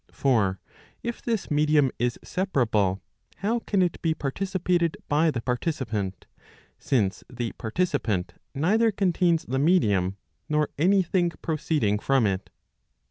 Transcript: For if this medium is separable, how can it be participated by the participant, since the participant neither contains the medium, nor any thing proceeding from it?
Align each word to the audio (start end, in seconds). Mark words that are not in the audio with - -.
For 0.11 0.59
if 1.03 1.21
this 1.21 1.51
medium 1.51 1.91
is 1.99 2.17
separable, 2.23 3.03
how 3.35 3.59
can 3.59 3.83
it 3.83 4.01
be 4.01 4.15
participated 4.15 4.97
by 5.07 5.29
the 5.29 5.41
participant, 5.43 6.25
since 6.79 7.23
the 7.31 7.51
participant 7.51 8.33
neither 8.55 8.91
contains 8.91 9.45
the 9.45 9.59
medium, 9.59 10.17
nor 10.49 10.69
any 10.79 11.03
thing 11.03 11.29
proceeding 11.43 11.99
from 11.99 12.25
it? 12.25 12.49